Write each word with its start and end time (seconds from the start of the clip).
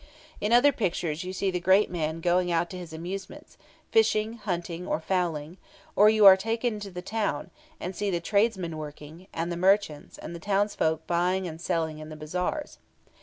In 0.39 0.51
other 0.51 0.71
pictures 0.71 1.23
you 1.23 1.31
see 1.31 1.51
the 1.51 1.59
great 1.59 1.87
man 1.91 2.21
going 2.21 2.51
out 2.51 2.71
to 2.71 2.75
his 2.79 2.91
amusements, 2.91 3.55
fishing, 3.91 4.33
hunting, 4.33 4.87
or 4.87 4.99
fowling; 4.99 5.57
or 5.95 6.09
you 6.09 6.25
are 6.25 6.35
taken 6.35 6.73
into 6.73 6.89
the 6.89 7.03
town, 7.03 7.51
and 7.79 7.95
see 7.95 8.09
the 8.09 8.19
tradesmen 8.19 8.79
working, 8.79 9.27
and 9.31 9.51
the 9.51 9.57
merchants, 9.57 10.17
and 10.17 10.41
townsfolk 10.41 11.05
buying 11.05 11.47
and 11.47 11.61
selling 11.61 11.99
in 11.99 12.09
the 12.09 12.15
bazaars. 12.17 12.79